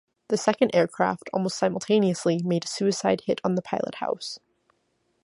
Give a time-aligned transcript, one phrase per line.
[0.29, 4.39] The second aircraft, almost simultaneously, made a suicide hit on the pilothouse.